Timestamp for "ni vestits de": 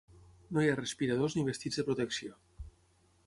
1.37-1.87